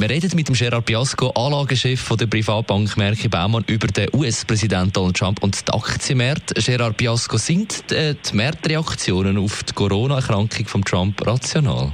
wir 0.00 0.10
reden 0.10 0.30
mit 0.34 0.46
dem 0.46 0.54
Gerard 0.54 0.84
Biasco, 0.86 1.30
Anlagechef 1.30 2.00
von 2.00 2.16
der 2.16 2.26
Privatbank 2.26 2.96
Merki 2.96 3.28
Baumann, 3.28 3.64
über 3.66 3.88
den 3.88 4.08
US-Präsident 4.14 4.96
Donald 4.96 5.16
Trump 5.16 5.42
und 5.42 5.66
die 5.66 5.72
Aktienmärkte. 5.72 6.54
Gerard 6.54 6.96
Biasco, 6.96 7.36
sind 7.36 7.84
die 7.90 8.14
Marktreaktionen 8.32 9.38
auf 9.38 9.64
die 9.64 9.72
Corona-Erkrankung 9.72 10.66
von 10.66 10.84
Trump 10.84 11.26
rational? 11.26 11.92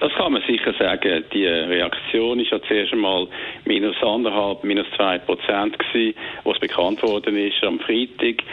Das 0.00 0.12
kann 0.14 0.32
man 0.32 0.42
sicher 0.42 0.72
sagen. 0.78 1.24
Die 1.32 1.46
Reaktion 1.46 2.38
ist 2.38 2.50
ja 2.50 2.62
zuerst 2.62 2.92
einmal 2.92 3.26
minus 3.64 3.96
anderthalb, 4.02 4.62
minus 4.62 4.86
zwei 4.96 5.18
Prozent 5.18 5.78
gewesen, 5.78 6.14
was 6.44 6.58
bekannt 6.60 7.02
worden 7.02 7.36
ist 7.36 7.62
am 7.64 7.80
Freitag. 7.80 8.44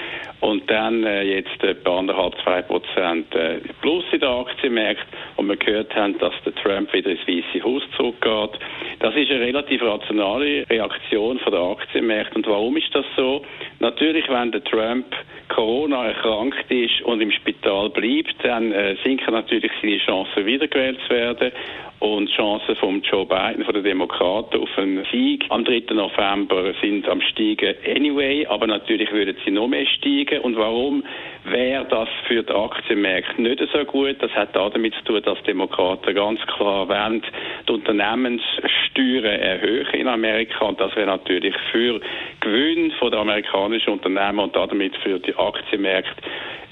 Und 0.41 0.69
dann 0.69 1.03
äh, 1.03 1.23
jetzt 1.23 1.63
etwa 1.63 1.99
anderthalb, 1.99 2.35
zwei 2.43 2.61
Prozent 2.63 3.33
äh, 3.35 3.59
plus 3.81 4.03
in 4.11 4.19
den 4.19 4.29
Aktienmärkten. 4.29 5.17
Und 5.37 5.47
wir 5.47 5.57
gehört 5.57 5.95
haben, 5.95 6.17
dass 6.17 6.33
der 6.45 6.55
Trump 6.55 6.91
wieder 6.93 7.11
ins 7.11 7.27
Weiße 7.27 7.63
Haus 7.63 7.83
zurückgeht. 7.95 8.59
Das 8.99 9.15
ist 9.15 9.29
eine 9.29 9.41
relativ 9.41 9.81
rationale 9.83 10.67
Reaktion 10.69 11.39
von 11.39 11.51
der 11.51 11.61
Aktienmärkte. 11.61 12.35
Und 12.35 12.47
warum 12.47 12.75
ist 12.77 12.93
das 12.93 13.05
so? 13.15 13.45
Natürlich, 13.79 14.27
wenn 14.29 14.51
der 14.51 14.63
Trump 14.63 15.05
Corona 15.49 16.07
erkrankt 16.07 16.69
ist 16.69 17.01
und 17.03 17.21
im 17.21 17.31
Spital 17.31 17.89
bleibt, 17.89 18.35
dann 18.43 18.71
äh, 18.71 18.95
sinken 19.03 19.33
natürlich 19.33 19.71
seine 19.81 19.97
Chancen, 19.99 20.45
wiedergewählt 20.45 20.97
zu 21.07 21.13
werden 21.13 21.51
und 21.99 22.29
die 22.29 22.33
Chancen 22.33 22.75
von 22.75 23.01
Joe 23.01 23.25
Biden, 23.25 23.63
von 23.63 23.73
den 23.73 23.83
Demokraten, 23.83 24.61
auf 24.61 24.77
einen 24.77 25.05
Sieg 25.11 25.45
am 25.49 25.63
3. 25.63 25.93
November 25.93 26.73
sind 26.81 27.07
am 27.07 27.21
steigen 27.21 27.75
anyway, 27.87 28.45
aber 28.47 28.67
natürlich 28.67 29.11
würden 29.11 29.35
sie 29.45 29.51
noch 29.51 29.67
mehr 29.67 29.85
steigen. 29.85 30.41
Und 30.41 30.57
warum 30.57 31.03
wäre 31.45 31.85
das 31.85 32.09
für 32.27 32.43
die 32.43 32.53
Aktienmärkte 32.53 33.41
nicht 33.41 33.61
so 33.71 33.85
gut? 33.85 34.17
Das 34.19 34.31
hat 34.31 34.55
damit 34.55 34.93
zu 34.95 35.03
tun, 35.05 35.21
dass 35.23 35.41
Demokraten 35.43 36.13
ganz 36.13 36.41
klar 36.47 36.87
wollen, 36.89 37.21
die 37.67 37.71
Unternehmenssteuern 37.71 39.39
erhöhen 39.39 39.87
in 39.93 40.07
Amerika 40.07 40.65
und 40.65 40.79
das 40.79 40.95
wäre 40.95 41.07
natürlich 41.07 41.55
für 41.71 42.01
Gewinn 42.45 42.91
von 42.99 43.09
den 43.09 43.21
amerikanischen 43.21 43.93
Unternehmen 43.93 44.37
und 44.37 44.55
damit 44.55 44.95
für 44.97 45.17
die 45.17 45.35
Aktienmärkte 45.35 46.21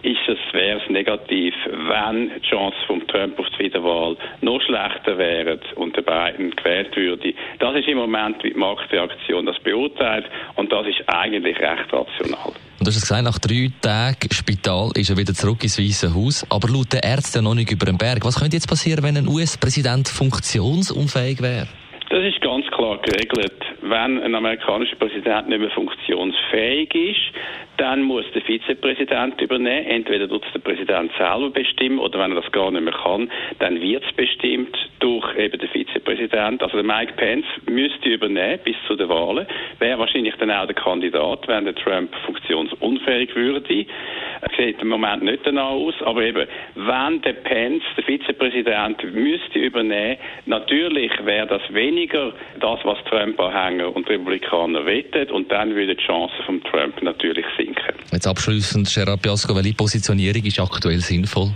ist 0.04 0.20
es, 0.28 0.38
wäre 0.54 0.80
es 0.80 0.90
negativ, 0.90 1.56
wenn 1.66 2.30
die 2.30 2.48
Chance 2.48 2.78
vom 2.86 3.08
Trump 3.08 3.40
auf 3.40 3.48
die 3.58 3.66
Wiederwahl 3.66 4.16
noch 4.42 4.62
schlechter 4.62 5.18
wäre 5.18 5.60
und 5.76 5.96
der 5.98 6.04
Biden 6.04 6.52
gewählt 6.52 6.96
würde. 6.96 7.34
Das 7.58 7.76
ist 7.76 7.88
im 7.88 7.98
Moment, 7.98 8.44
wie 8.44 8.52
die 8.52 8.60
Marktreaktion 8.60 9.48
das 9.48 9.58
beurteilt 9.64 10.26
und 10.58 10.72
das 10.72 10.86
ist 10.86 11.02
eigentlich 11.08 11.58
recht 11.58 11.92
rational. 11.92 12.54
Und 12.78 12.82
du 12.82 12.88
hast 12.88 13.02
gesagt, 13.02 13.24
nach 13.24 13.40
drei 13.40 13.72
Tagen 13.82 14.32
Spital 14.32 14.92
ist 14.94 15.10
er 15.10 15.18
wieder 15.18 15.34
zurück 15.34 15.64
ins 15.64 15.80
Weiße 15.80 16.14
Haus, 16.14 16.46
aber 16.52 16.68
laut 16.70 16.94
den 16.94 17.00
Ärzten 17.00 17.46
noch 17.46 17.56
nicht 17.56 17.72
über 17.72 17.88
den 17.88 17.98
Berg. 17.98 18.24
Was 18.26 18.40
könnte 18.40 18.58
jetzt 18.58 18.70
passieren, 18.70 19.04
wenn 19.04 19.18
ein 19.18 19.28
US-Präsident 19.28 20.08
funktionsunfähig 20.08 21.42
wäre? 21.42 21.68
Das 22.12 22.22
ist 22.22 22.40
ganz 22.42 22.68
klar 22.68 23.00
geregelt. 23.02 23.73
Wenn 23.86 24.24
ein 24.24 24.34
amerikanischer 24.34 24.96
Präsident 24.96 25.50
nicht 25.50 25.60
mehr 25.60 25.70
funktionsfähig 25.72 26.96
ist, 26.96 27.36
dann 27.76 28.02
muss 28.04 28.24
der 28.34 28.42
Vizepräsident 28.42 29.42
übernehmen. 29.42 29.86
Entweder 29.88 30.30
tut 30.30 30.46
es 30.46 30.54
der 30.54 30.60
Präsident 30.60 31.12
selber 31.18 31.50
bestimmen 31.50 32.00
oder 32.00 32.18
wenn 32.20 32.32
er 32.32 32.42
das 32.42 32.52
gar 32.54 32.72
nicht 32.72 32.84
mehr 32.84 32.94
kann, 32.94 33.30
dann 33.60 33.82
wird 33.82 34.06
es 34.06 34.16
bestimmt 34.16 34.78
durch 35.00 35.36
eben 35.38 35.60
den 35.60 35.68
Vizepräsident. 35.68 36.64
Also 36.64 36.82
der 36.82 36.86
Mike 36.86 37.12
Pence 37.18 37.46
müsste 37.70 38.08
übernehmen 38.08 38.60
bis 38.64 38.78
zu 38.88 38.96
den 38.96 39.10
Wahlen. 39.10 39.46
Wäre 39.80 40.00
wahrscheinlich 40.00 40.36
dann 40.36 40.52
auch 40.52 40.66
der 40.66 40.76
Kandidat, 40.76 41.46
wenn 41.50 41.66
der 41.66 41.76
Trump 41.76 42.16
funktionsunfähig 42.26 43.36
würde. 43.36 43.86
Sieht 44.58 44.82
im 44.82 44.90
Moment 44.90 45.24
nicht 45.24 45.46
danach 45.46 45.72
aus, 45.72 45.96
aber 46.06 46.22
eben, 46.24 46.48
wenn 46.76 47.22
der 47.22 47.34
Pence, 47.34 47.84
der 47.98 48.04
Vizepräsident, 48.04 49.04
müsste 49.14 49.60
übernehmen, 49.60 50.18
natürlich 50.46 51.12
wäre 51.24 51.48
das 51.48 51.62
weniger 51.74 52.34
das, 52.60 52.80
was 52.84 52.98
Trump-Anhänger 53.06 53.96
und 53.96 54.10
Republikaner 54.10 54.86
wettet 54.86 55.32
und 55.32 55.52
dann 55.52 55.76
würde 55.76 55.96
die 55.96 56.04
Chance 56.04 56.36
von 56.46 56.62
Trump 56.64 57.02
natürlich 57.02 57.46
sinken. 57.58 57.96
Jetzt 58.12 58.28
abschließend, 58.28 58.92
Gerard 58.94 59.22
Biasco, 59.22 59.56
welche 59.56 59.74
Positionierung 59.74 60.44
ist 60.44 60.60
aktuell 60.60 61.00
sinnvoll? 61.00 61.52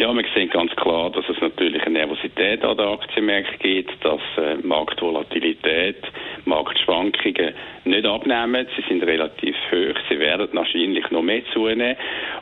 Ja, 0.00 0.10
wir 0.14 0.24
sehen 0.34 0.48
ganz 0.48 0.74
klar, 0.76 1.10
dass 1.10 1.28
es 1.28 1.38
natürlich 1.42 1.82
eine 1.82 1.98
Nervosität 1.98 2.64
an 2.64 2.74
den 2.78 2.86
Aktienmärkten 2.86 3.58
gibt, 3.58 4.02
dass 4.02 4.22
äh, 4.38 4.56
Marktvolatilität, 4.66 6.02
Marktschwankungen 6.46 7.52
nicht 7.84 8.06
abnehmen. 8.06 8.66
Sie 8.76 8.82
sind 8.88 9.02
relativ 9.02 9.54
hoch. 9.70 10.00
Sie 10.08 10.18
werden 10.18 10.48
wahrscheinlich 10.52 11.10
noch 11.10 11.20
mehr 11.20 11.42
zunehmen. 11.52 11.96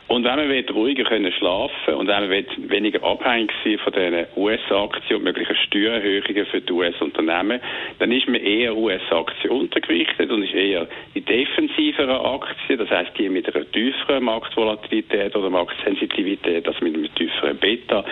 Und 0.07 0.23
wenn 0.23 0.35
man 0.37 0.65
ruhiger 0.73 1.03
können 1.03 1.33
schlafen 1.33 1.95
und 1.95 2.07
wenn 2.07 2.29
man 2.29 2.71
weniger 2.71 3.03
abhängig 3.03 3.51
sein 3.65 3.77
von 3.79 3.91
den 3.91 4.25
US-Aktien 4.37 5.17
und 5.17 5.23
möglichen 5.25 5.55
Steuererhöhungen 5.67 6.45
für 6.45 6.61
die 6.61 6.71
US-Unternehmen, 6.71 7.59
dann 7.99 8.11
ist 8.13 8.27
man 8.27 8.41
eher 8.41 8.75
US-Aktien 8.75 9.51
untergewichtet 9.51 10.31
und 10.31 10.43
ist 10.43 10.53
eher 10.53 10.87
die 11.13 11.21
defensiveren 11.21 12.25
Aktien, 12.25 12.79
das 12.79 12.89
heißt 12.89 13.11
die 13.17 13.27
mit 13.27 13.53
einer 13.53 13.69
tieferen 13.69 14.23
Marktvolatilität 14.23 15.35
oder 15.35 15.49
Marktsensitivität, 15.49 16.65
also 16.65 16.83
mit 16.85 16.95
einem 16.95 17.13
tieferen 17.15 17.28
Beta, 17.79 18.03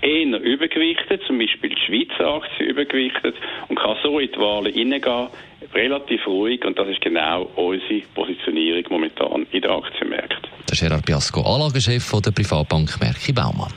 eher 0.00 0.40
übergewichtet, 0.40 1.22
zum 1.26 1.38
Beispiel 1.38 1.70
die 1.70 1.80
Schweizer 1.86 2.34
Aktien 2.34 2.70
übergewichtet 2.70 3.34
und 3.68 3.78
kann 3.78 3.96
so 4.02 4.18
in 4.18 4.30
die 4.30 4.38
Wahlen 4.38 4.72
hineingehen, 4.72 5.28
relativ 5.74 6.26
ruhig 6.26 6.64
und 6.64 6.78
das 6.78 6.88
ist 6.88 7.00
genau 7.00 7.42
unsere 7.56 8.00
Positionierung 8.14 8.84
momentan 8.90 9.46
in 9.50 9.60
den 9.60 9.70
Aktienmärkten. 9.70 10.48
Der 10.70 10.76
Gerard 10.76 11.06
Biasco, 11.06 11.40
Anlagechef 11.42 12.04
von 12.04 12.22
der 12.22 12.30
Privatbank 12.30 13.00
Merki 13.00 13.32
Baumann. 13.32 13.72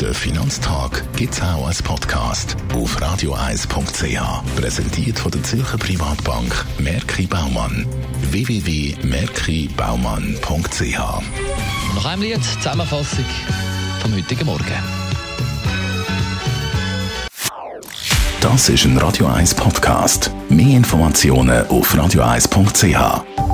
Der 0.00 0.12
Finanztag 0.12 1.04
gibt 1.16 1.34
es 1.34 1.40
auch 1.40 1.66
als 1.66 1.82
Podcast 1.82 2.56
auf 2.74 3.00
radioeis.ch. 3.00 4.60
Präsentiert 4.60 5.18
von 5.18 5.30
der 5.30 5.42
Zürcher 5.42 5.78
Privatbank 5.78 6.52
Merki 6.78 7.26
Baumann. 7.26 7.86
www.merkibaumann.ch 8.30 10.98
Noch 11.94 12.06
einem 12.06 12.22
Lied, 12.22 12.42
Zusammenfassung 12.42 13.24
vom 14.04 14.14
heutigen 14.14 14.44
Morgen. 14.44 14.64
Das 18.40 18.68
ist 18.68 18.84
ein 18.84 18.98
Radio 18.98 19.26
1 19.26 19.54
Podcast. 19.54 20.30
Mehr 20.50 20.76
Informationen 20.76 21.66
auf 21.68 21.96
radioeis.ch. 21.96 23.53